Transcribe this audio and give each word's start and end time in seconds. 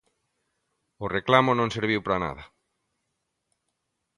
O 1.03 1.05
reclamo 1.17 1.51
non 1.55 1.73
serviu 1.75 1.99
para 2.03 2.21
nada. 2.25 2.43